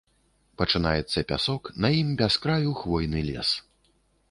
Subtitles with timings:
[0.61, 3.49] Пачынаецца пясок, на ім без краю хвойны лес.